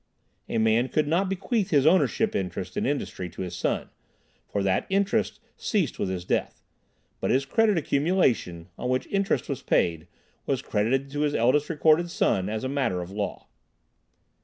[0.49, 3.91] A man could not bequeath his ownership interest in industry to his son,
[4.47, 6.63] for that interest ceased with his death,
[7.19, 10.07] but his credit accumulation, on which interest was paid,
[10.47, 13.45] was credited to his eldest recorded son as a matter of law.